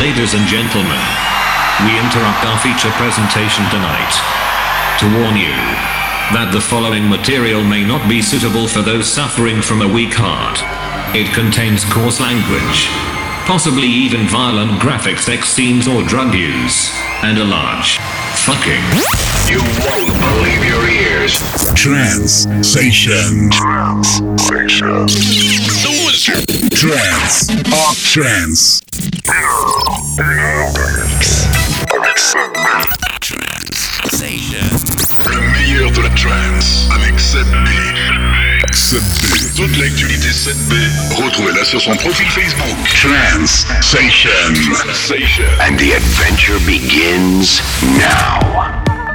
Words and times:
Ladies 0.00 0.32
and 0.32 0.48
gentlemen, 0.48 0.98
we 1.84 1.92
interrupt 2.00 2.42
our 2.48 2.58
feature 2.60 2.88
presentation 2.96 3.68
tonight 3.68 4.16
to 4.96 5.04
warn 5.20 5.36
you 5.36 5.52
that 6.32 6.48
the 6.56 6.60
following 6.60 7.06
material 7.06 7.62
may 7.62 7.84
not 7.84 8.08
be 8.08 8.22
suitable 8.22 8.66
for 8.66 8.80
those 8.80 9.06
suffering 9.06 9.60
from 9.60 9.82
a 9.82 9.92
weak 9.92 10.16
heart. 10.16 10.64
It 11.14 11.34
contains 11.34 11.84
coarse 11.84 12.18
language, 12.18 12.88
possibly 13.44 13.86
even 13.86 14.26
violent 14.26 14.80
graphic 14.80 15.18
sex 15.18 15.50
scenes 15.50 15.86
or 15.86 16.02
drug 16.08 16.32
use, 16.32 16.96
and 17.20 17.36
a 17.36 17.44
large 17.44 18.00
fucking. 18.48 18.80
You 19.52 19.60
won't 19.84 20.16
believe 20.16 20.64
your 20.64 20.88
ears. 20.88 21.36
Trans 21.76 22.48
station. 22.64 23.52
Trans. 23.52 24.24
Trans. 24.48 25.12
Trans. 28.00 28.79
Toute 39.60 39.76
l'actualité 39.78 40.32
Seb 40.32 40.56
B, 40.68 40.74
retrouvez-la 41.22 41.64
sur 41.64 41.80
son 41.80 41.94
profil 41.96 42.26
Facebook. 42.28 42.76
Trans 43.00 43.46
Station. 43.82 44.30
And 45.60 45.76
the 45.78 45.92
adventure 45.92 46.58
begins 46.66 47.60
now. 47.98 49.09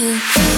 you. 0.00 0.57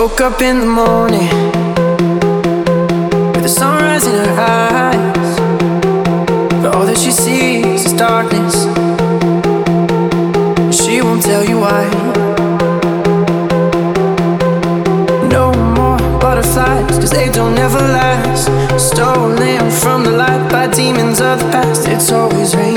Up 0.00 0.40
in 0.40 0.60
the 0.60 0.66
morning 0.66 1.28
with 3.34 3.42
the 3.42 3.48
sunrise 3.48 4.06
in 4.06 4.14
her 4.14 4.40
eyes. 4.40 5.40
But 6.62 6.74
all 6.74 6.86
that 6.86 6.96
she 6.96 7.10
sees 7.10 7.84
is 7.84 7.92
darkness. 7.92 8.54
She 10.74 11.02
won't 11.02 11.22
tell 11.22 11.44
you 11.44 11.58
why. 11.58 11.84
No 15.28 15.52
more 15.76 15.98
butterflies, 16.18 16.98
cause 16.98 17.10
they 17.10 17.30
don't 17.30 17.58
ever 17.58 17.78
last. 17.78 18.48
Stolen 18.80 19.70
from 19.70 20.04
the 20.04 20.12
light 20.12 20.50
by 20.50 20.66
demons 20.68 21.20
of 21.20 21.40
the 21.40 21.50
past, 21.50 21.86
it's 21.86 22.10
always 22.10 22.56
raining. 22.56 22.69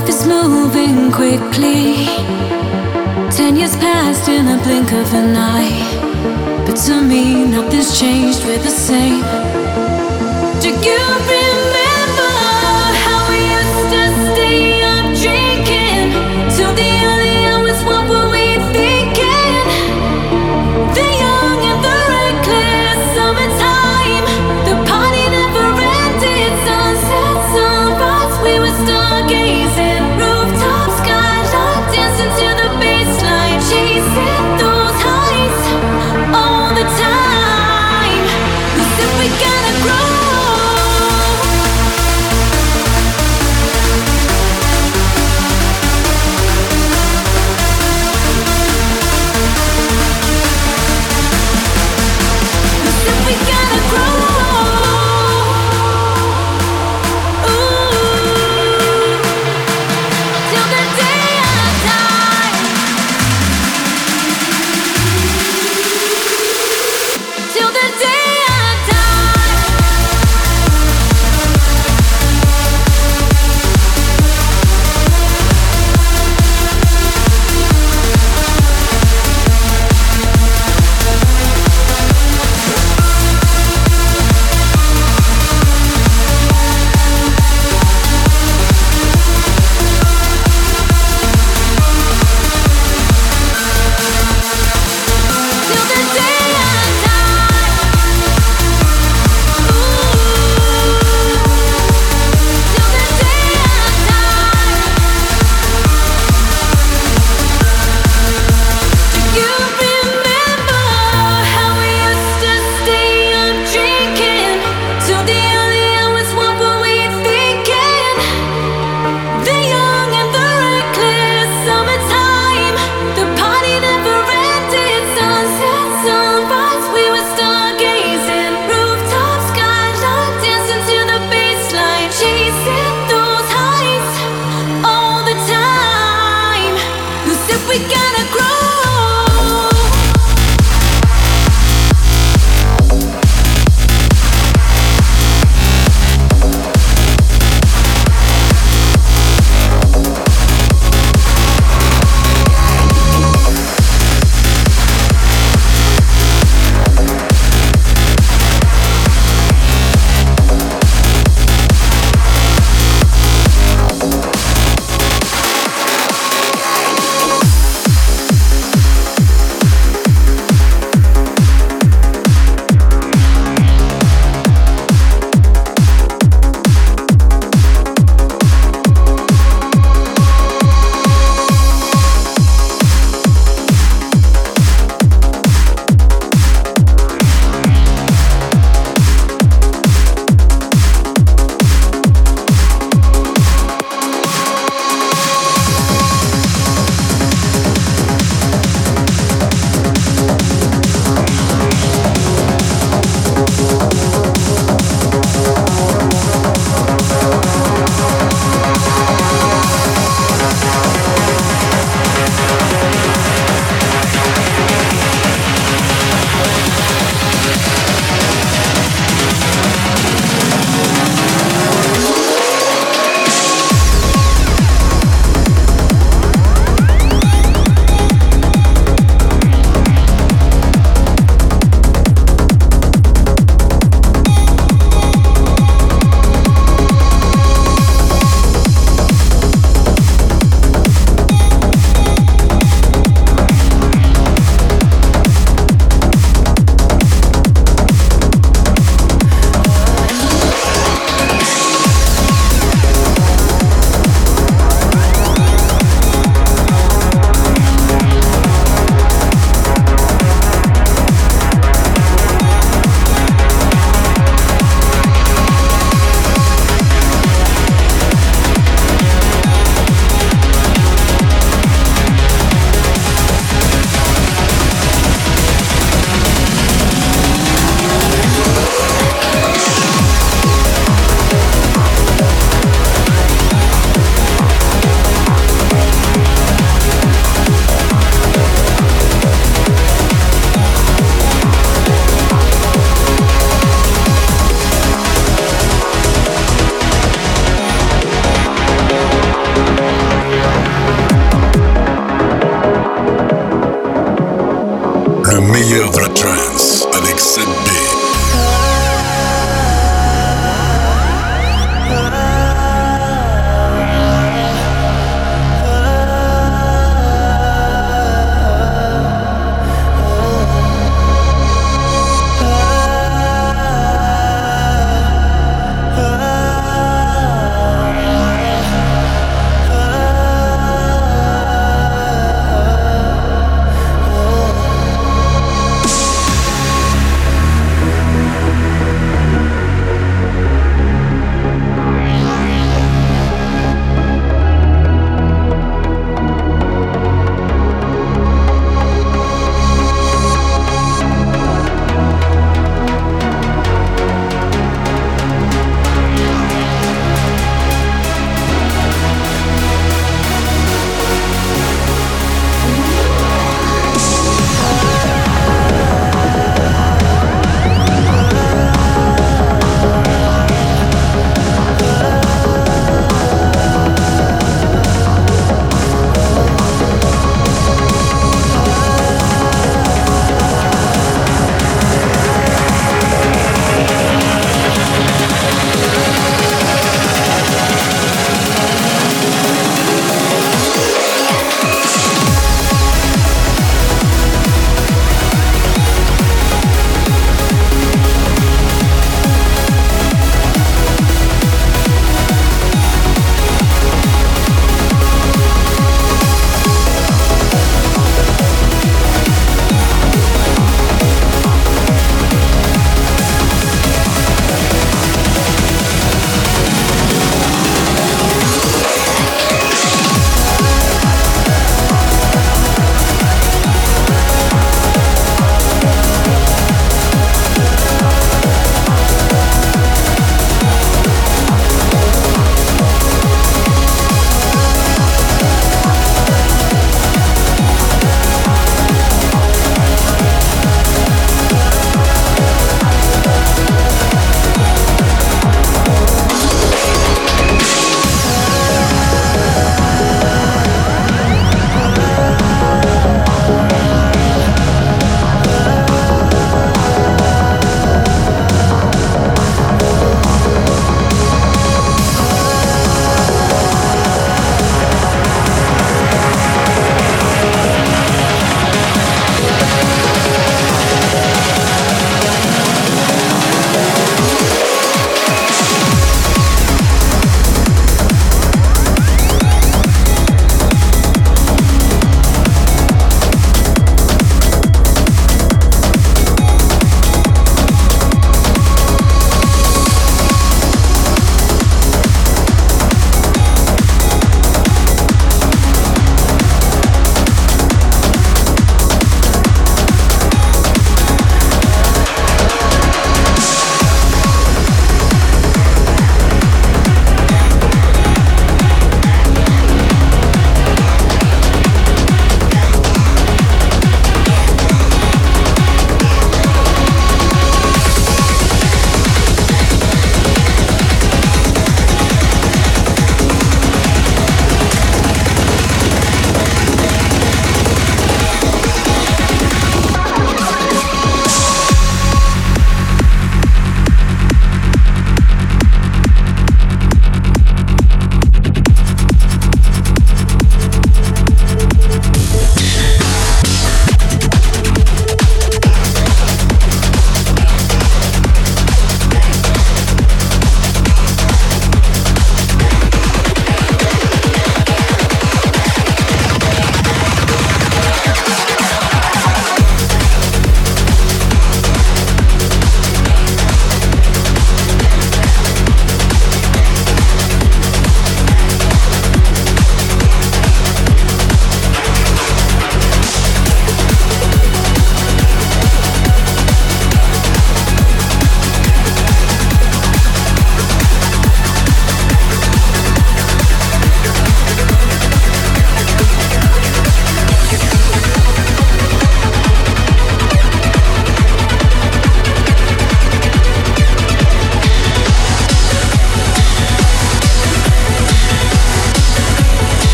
life 0.00 0.08
is 0.08 0.26
moving 0.26 1.12
quickly. 1.12 2.06
Ten 3.30 3.54
years 3.56 3.76
passed 3.76 4.28
in 4.28 4.48
a 4.48 4.60
blink 4.64 4.90
of 4.92 5.14
an 5.14 5.36
eye. 5.36 6.64
But 6.66 6.76
to 6.86 7.00
me, 7.00 7.44
nothing's 7.44 7.98
changed, 8.00 8.44
we're 8.44 8.58
the 8.58 8.70
same. 8.70 9.22
Do 10.60 10.68
you 10.68 10.96
remember? 10.96 11.63